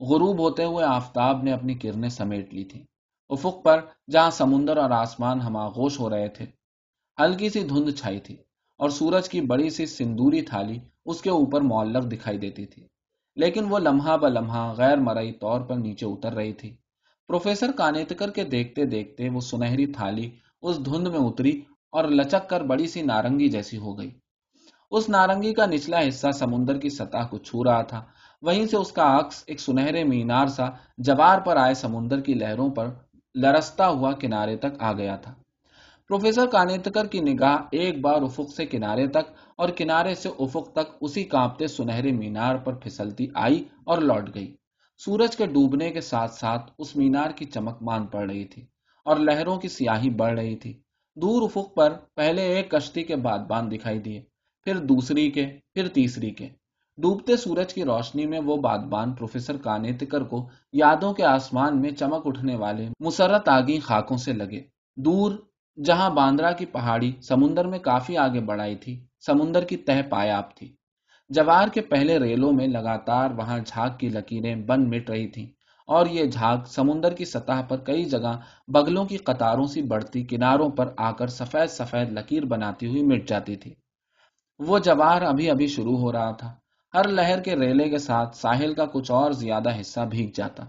[0.00, 2.82] غروب ہوتے ہوئے آفتاب نے اپنی کرنیں سمیٹ لی تھی
[3.30, 6.44] افق پر جہاں سمندر اور آسمان ہماغوش ہو رہے تھے،
[7.18, 8.36] ہلکی سی دھند چھائی تھی
[8.80, 12.86] اور سورج کی بڑی سی سندوری تھالی اس کے اوپر معلق دکھائی دیتی تھی۔
[13.36, 16.74] لیکن وہ لمحہ ب لمحہ غیر مرئی طور پر نیچے اتر رہی تھی۔
[17.28, 20.30] پروفیسر کانیتکر کے دیکھتے دیکھتے وہ سنہری تھالی
[20.62, 24.10] اس دھند میں اتری اور لچک کر بڑی سی نارنگی جیسی ہو گئی۔
[24.90, 28.04] اس نارنگی کا نچلا حصہ سمندر کی سطح کو چھو رہا تھا۔
[28.42, 32.70] وہیں سے اس کا عکس ایک سنہرے مینار سا جوار پر آئے سمندر کی لہروں
[32.70, 32.88] پر
[33.34, 35.34] لرستا ہوا کنارے تک آ گیا تھا۔
[36.08, 40.96] پروفیسر کانیتکر کی نگاہ ایک بار افق سے کنارے تک اور کنارے سے افق تک
[41.00, 44.54] اسی کانپتے سنہرے مینار پر پھسلتی آئی اور لوٹ گئی۔
[45.04, 48.66] سورج کے ڈوبنے کے ساتھ ساتھ اس مینار کی چمک مان پڑ رہی تھی
[49.04, 50.72] اور لہروں کی سیاہی بڑھ رہی تھی۔
[51.16, 54.20] دور افق پر پہلے ایک کشتی کے باد بان دکھائی دیے،
[54.66, 56.48] پھر دوسری کے، پھر تیسری کے۔
[56.98, 62.26] ڈوبتے سورج کی روشنی میں وہ بادبان پروفیسر کانیتکر کو یادوں کے آسمان میں چمک
[62.26, 64.60] اٹھنے والے مسرت آگی خاکوں سے لگے۔
[64.96, 65.32] دور
[65.84, 70.74] جہاں باندرا کی پہاڑی سمندر میں کافی آگے بڑھائی تھی، سمندر کی تہ پایاب تھی۔
[71.34, 75.46] جوار کے پہلے ریلوں میں لگاتار وہاں جھاگ کی لکیریں بند مٹ رہی تھیں
[75.86, 80.70] اور یہ جھاگ سمندر کی سطح پر کئی جگہ بگلوں کی قطاروں سی بڑھتی کناروں
[80.70, 83.74] پر آ کر سفید سفید لکیر بناتی ہوئی مٹ جاتی تھی۔
[84.58, 86.54] وہ جوار ابھی ابھی شروع ہو رہا تھا۔
[86.94, 90.64] ہر لہر کے ریلے کے ساتھ ساحل کا کچھ اور زیادہ حصہ بھیگ جاتا۔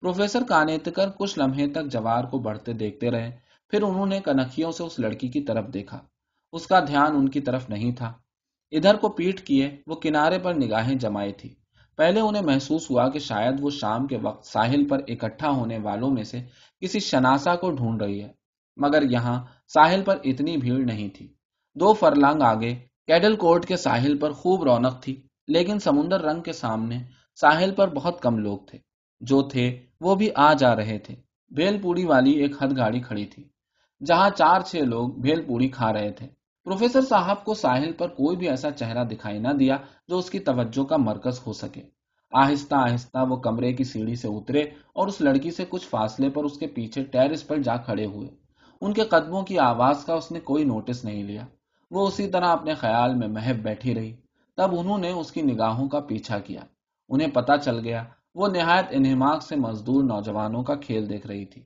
[0.00, 3.30] پروفیسر کانیتکر کچھ لمحے تک جوار کو بڑھتے دیکھتے رہے۔
[3.70, 5.98] پھر انہوں نے کنکھیوں سے اس لڑکی کی طرف دیکھا۔
[6.52, 8.12] اس کا دھیان ان کی طرف نہیں تھا۔
[8.70, 11.54] ادھر کو پیٹ کیے، وہ کنارے پر نگاہیں جمائے تھی۔
[11.96, 16.10] پہلے انہیں محسوس ہوا کہ شاید وہ شام کے وقت ساحل پر اکٹھا ہونے والوں
[16.10, 16.40] میں سے
[16.80, 18.32] کسی شناسا کو ڈھونڈ رہی ہے،
[18.76, 21.26] مگر یہاں ساحل پر اتنی بھیڑ نہیں تھی۔
[21.74, 22.74] دو فرلانگ آگے،
[23.06, 26.98] کیڈل کوٹ کے ساحل پر خوب رونق تھی، لیکن سمندر رنگ کے سامنے
[27.40, 28.78] ساحل پر بہت کم لوگ تھے۔
[29.20, 31.14] جو تھے، وہ بھی آ جا رہے تھے۔
[31.50, 33.44] بیل پوڑی والی ایک ہتھ گاڑی کھڑی تھی،
[34.06, 36.26] جہاں چار چھ لوگ بھیل پوڑی کھا رہے تھے۔
[36.66, 39.76] پروفیسر صاحب کو ساحل پر کوئی بھی ایسا چہرہ دکھائی نہ دیا
[40.08, 41.82] جو اس کی توجہ کا مرکز ہو سکے۔
[42.32, 44.60] آہستہ آہستہ وہ کمرے کی سیڑھی سے اترے
[44.92, 48.28] اور اس لڑکی سے کچھ فاصلے پر اس کے پیچھے ٹیرس پر جا کھڑے ہوئے۔
[48.80, 51.42] ان کے قدموں کی آواز کا اس نے کوئی نوٹس نہیں لیا۔
[51.90, 54.16] وہ اسی طرح اپنے خیال میں محب بیٹھی رہی۔
[54.56, 56.60] تب انہوں نے اس کی نگاہوں کا پیچھا کیا۔
[57.08, 61.62] انہیں پتا چل گیا، وہ نہایت انہماک سے مزدور نوجوانوں کا کھیل دیکھ رہی تھی۔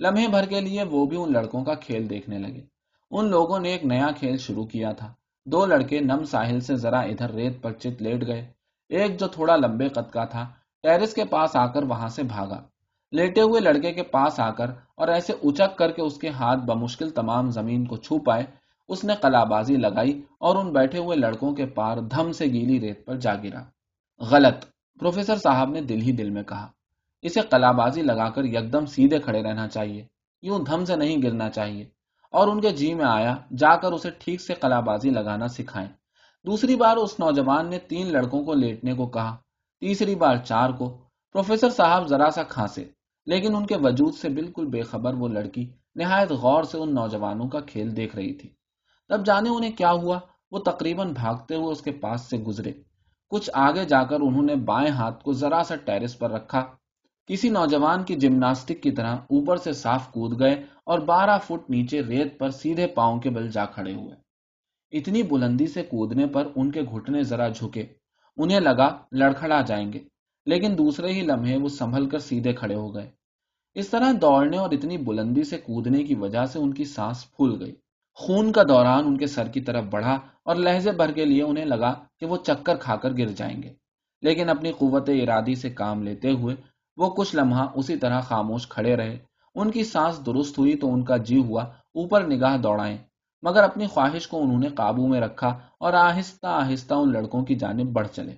[0.00, 2.73] لمحے بھر کے لیے وہ بھی ان لڑکوں کا کھیل دیکھنے لگے۔
[3.16, 5.12] ان لوگوں نے ایک نیا کھیل شروع کیا تھا۔
[5.46, 8.46] دو لڑکے نم ساحل سے ذرا ادھر ریت پر چت لیٹ گئے۔
[8.88, 10.48] ایک جو تھوڑا لمبے قد کا تھا،
[10.82, 12.62] ٹیرس کے پاس آ کر وہاں سے بھاگا۔
[13.12, 16.60] لیٹے ہوئے لڑکے کے پاس آ کر اور ایسے اچک کر کے اس کے ہاتھ
[16.60, 18.44] بمشکل تمام زمین کو چھو پائے،
[18.88, 22.80] اس نے کلا بازی لگائی اور ان بیٹھے ہوئے لڑکوں کے پار دھم سے گیلی
[22.80, 23.62] ریت پر جا گرا۔
[24.20, 24.64] غلط،
[24.98, 26.68] پروفیسر صاحب نے دل ہی دل میں کہا۔
[27.22, 30.04] اسے کلابازی لگا کر یکدم سیدھے کھڑے رہنا چاہیے۔
[30.42, 31.84] یوں دھم سے نہیں گرنا چاہیے۔
[32.32, 35.88] اور ان کے جی میں آیا، جا کر اسے ٹھیک سے کلابازی لگانا سکھائیں۔
[36.46, 39.36] دوسری بار اس نوجوان نے تین لڑکوں کو لیٹنے کو کہا،
[39.80, 40.98] تیسری بار چار کو۔
[41.32, 42.84] پروفیسر صاحب ذرا سا کھانسے،
[43.26, 47.48] لیکن ان کے وجود سے بالکل بے خبر وہ لڑکی نہایت غور سے ان نوجوانوں
[47.48, 48.48] کا کھیل دیکھ رہی تھی۔
[49.08, 50.18] تب جانے انہیں کیا ہوا،
[50.52, 52.72] وہ تقریباً بھاگتے ہوئے اس کے پاس سے گزرے۔
[53.30, 56.64] کچھ آگے جا کر انہوں نے بائیں ہاتھ کو ذرا سا ٹیرس پر رکھا
[57.28, 62.02] کسی نوجوان کی جمناسٹک کی طرح اوپر سے صاف کود گئے اور بارہ فٹ نیچے
[62.02, 64.14] ریت پر سیدھے پاؤں کے بل جا کھڑے ہوئے۔
[64.92, 67.86] اتنی بلندی سے کودنے پر ان کے گھٹنے ذرا جھکے۔
[68.38, 69.98] انہیں لگا لڑکھڑا جائیں گے،
[70.46, 73.10] لیکن دوسرے ہی لمحے وہ سنبھل کر سیدھے کھڑے ہو گئے۔
[73.76, 77.60] اس طرح دوڑنے اور اتنی بلندی سے کودنے کی وجہ سے ان کی سانس پھول
[77.60, 77.74] گئی۔
[78.18, 81.64] خون کا دوران ان کے سر کی طرف بڑھا اور لہجے بھر کے لیے انہیں
[81.64, 83.72] لگا کہ وہ چکر کھا کر گر جائیں گے،
[84.22, 86.54] لیکن اپنی قوت ارادی سے کام لیتے ہوئے
[86.96, 89.18] وہ کچھ لمحہ اسی طرح خاموش کھڑے رہے۔
[89.54, 91.62] ان کی سانس درست ہوئی تو ان کا جی ہوا،
[91.94, 92.98] اوپر نگاہ دوڑائیں۔
[93.42, 95.48] مگر اپنی خواہش کو انہوں نے قابو میں رکھا
[95.80, 98.34] اور آہستہ آہستہ ان لڑکوں کی جانب بڑھ چلے۔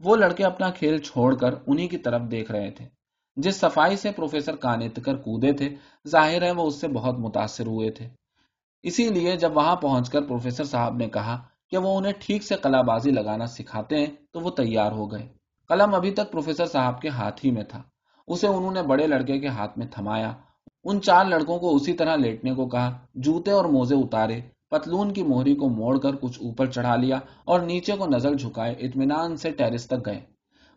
[0.00, 2.88] وہ لڑکے اپنا کھیل چھوڑ کر انہی کی طرف دیکھ رہے تھے۔
[3.36, 5.76] جس صفائی سے پروفیسر کانت کر کودے تھے،
[6.08, 8.08] ظاہر ہے وہ اس سے بہت متاثر ہوئے تھے۔
[8.82, 12.54] اسی لیے جب وہاں پہنچ کر پروفیسر صاحب نے کہا کہ وہ انہیں ٹھیک سے
[12.62, 17.00] کلا بازی لگانا سکھاتے ہیں تو وہ تیار ہو گئے۔ قلم ابھی تک پروفیسر صاحب
[17.00, 17.82] کے ہاتھ ہی میں تھا۔
[18.28, 20.32] اسے انہوں نے بڑے لڑکے کے ہاتھ میں تھمایا۔
[20.84, 25.22] ان چار لڑکوں کو اسی طرح لیٹنے کو کہا۔ جوتے اور موزے اتارے۔ پتلون کی
[25.22, 29.50] موہری کو موڑ کر کچھ اوپر چڑھا لیا اور نیچے کو نظر جھکائے اطمینان سے
[29.50, 30.20] ٹیرس تک گئے۔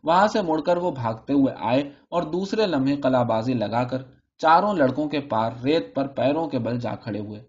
[0.03, 4.01] وہاں سے مڑ کر وہ بھاگتے ہوئے آئے اور دوسرے لمحے کلا بازی لگا کر
[4.37, 7.43] چاروں لڑکوں کے پار ریت پر پیروں کے بل جا کھڑے ہوئے۔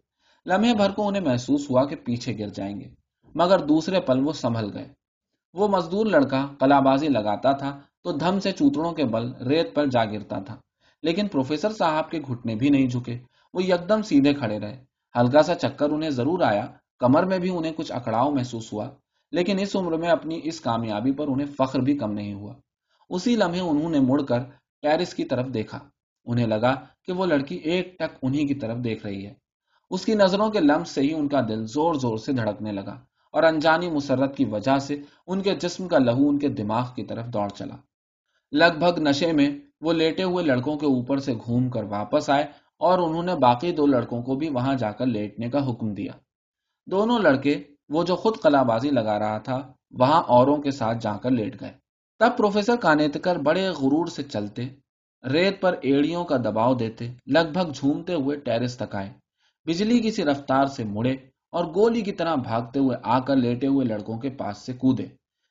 [0.46, 2.88] لمحے بھر کو انہیں محسوس ہوا کہ پیچھے گر جائیں گے،
[3.35, 4.98] مگر دوسرے پل وہ سنبھل گئے۔
[5.55, 9.87] وہ مزدور لڑکا کلا بازی لگاتا تھا تو دھم سے چوتڑوں کے بل ریت پر
[9.87, 10.57] جا گرتا تھا۔
[11.03, 13.19] لیکن پروفیسر صاحب کے گھٹنے بھی نہیں جھکے۔
[13.55, 14.85] وہ یکدم سیدھے کھڑے رہے۔
[15.17, 16.67] ہلکا سا چکر انہیں ضرور آیا۔
[16.99, 18.91] کمر میں بھی انہیں کچھ اکڑاؤ محسوس ہوا۔
[19.33, 22.55] لیکن اس عمر میں اپنی اس کامیابی پر انہیں فخر بھی کم نہیں ہوا۔
[23.11, 24.41] اسی لمحے انہوں نے مڑ کر
[24.83, 25.79] پیرس کی طرف دیکھا۔
[26.25, 29.35] انہیں لگا کہ وہ لڑکی ایک ٹک انہی کی طرف دیکھ رہی ہے۔
[29.91, 33.01] اس کی نظروں کے لمس سے ہی ان کا دل زور زور سے دھڑکنے لگا۔
[33.31, 37.03] اور انجانی مسرت کی وجہ سے ان کے جسم کا لہو ان کے دماغ کی
[37.03, 37.77] طرف دوڑ چلا۔
[38.53, 42.45] لگ بھگ نشے میں وہ لیٹے ہوئے لڑکوں کے اوپر سے گھوم کر واپس آئے
[42.79, 46.12] اور انہوں نے باقی دو لڑکوں کو بھی وہاں جا کر لیٹنے کا حکم دیا۔
[46.87, 51.17] دونوں لڑکے وہ جو خود کلا بازی لگا رہا تھا، وہاں اوروں کے ساتھ جا
[51.17, 51.73] کر لیٹ گئے۔
[52.19, 54.69] تب پروفیسر کانیتکر بڑے غرور سے چلتے،
[55.33, 59.12] ریت پر ایڑیوں کا دباؤ دیتے، لگ بھگ جھومتے ہوئے ٹیرس تک آئے۔
[59.67, 61.17] بجلی کی سی رفتار سے مڑے
[61.51, 65.07] اور گولی کی طرح بھاگتے ہوئے آ کر لیٹے ہوئے لڑکوں کے پاس سے کودے۔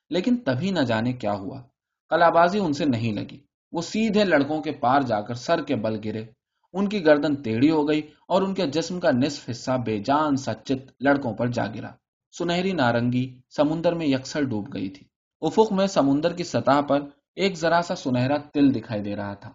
[0.10, 1.62] لیکن تبھی نہ جانے کیا ہوا۔
[2.10, 3.40] کلا بازی ان سے نہیں لگی۔
[3.72, 6.26] وہ سیدھے لڑکوں کے پار جا کر سر کے بل گرے۔
[6.74, 10.36] ان کی گردن ٹیڑھی ہو گئی اور ان کے جسم کا نصف حصہ بے جان
[10.36, 11.92] سچت لڑکوں پر جا گرا۔
[12.38, 15.08] سنہری نارنگی سمندر میں یکسر ڈوب گئی تھی۔
[15.42, 17.00] افق میں سمندر کی سطح پر
[17.36, 19.52] ایک ذرا سا سنہرا تل دکھائی دے رہا تھا۔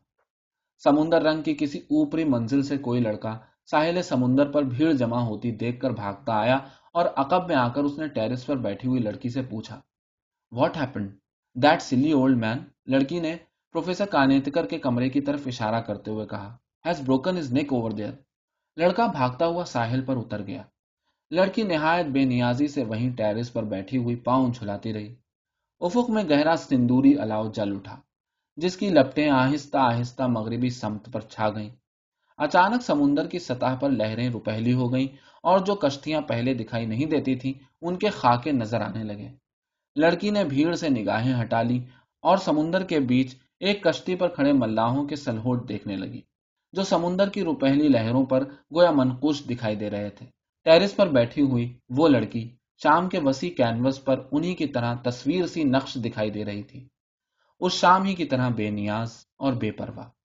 [0.84, 5.50] سمندر رنگ کی کسی اوپری منزل سے کوئی لڑکا ساحل سمندر پر بھیڑ جمع ہوتی
[5.50, 6.56] دیکھ کر بھاگتا آیا
[6.92, 9.80] اور عقب میں آ کر اس نے ٹیرس پر بیٹھی ہوئی لڑکی سے پوچھا
[10.52, 11.10] what happened
[11.56, 13.36] that silly old man لڑکی نے
[13.74, 18.12] پروفیسر کانیتکر کے کمرے کی طرف اشارہ کرتے ہوئے کہا broken his neck over there
[18.76, 20.62] لڑکا بھاگتا ہوا ساحل پر اتر گیا۔
[21.30, 25.14] لڑکی نہایت بے نیازی سے وہیں ٹیرس پر بیٹھی ہوئی پاؤں جھلاتی رہی۔
[25.80, 27.96] افق میں گہرا سندوری الاؤ جل اٹھا،
[28.58, 31.70] جس کی لپٹیں آہستہ آہستہ مغربی سمت پر چھا گئیں۔
[32.38, 35.06] اچانک سمندر کی سطح پر لہریں روپہلی ہو گئیں
[35.42, 39.28] اور جو کشتیاں پہلے دکھائی نہیں دیتی تھیں، ان کے خاکے نظر آنے لگے۔
[39.96, 41.78] لڑکی نے بھیڑ سے نگاہیں ہٹا لی
[42.22, 46.20] اور سمندر کے بیچ ایک کشتی پر کھڑے ملاحوں کے سلہوٹ دیکھنے لگی،
[46.72, 50.26] جو سمندر کی روپہلی لہروں پر گویا منقوش دکھائی دے رہے تھے۔
[50.64, 52.48] ٹیرس پر بیٹھی ہوئی وہ لڑکی
[52.82, 56.88] شام کے وسیع کینوس پر انہی کی طرح تصویر سی نقش دکھائی دے رہی تھی۔
[57.60, 60.21] اس شام ہی کی طرح بے نیاز اور بے پرواہ۔